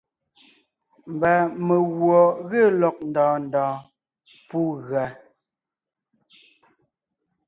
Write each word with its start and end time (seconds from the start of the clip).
Mba 1.13 1.31
meguɔ 1.65 2.19
ge 2.49 2.61
lɔg 2.81 2.95
ndɔɔn 3.09 3.37
ndɔɔn 3.47 3.77
pú 4.47 4.59
gʉa. 4.87 5.05